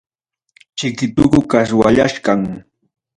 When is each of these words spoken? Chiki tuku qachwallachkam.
Chiki 0.77 1.05
tuku 1.15 1.39
qachwallachkam. 1.51 2.41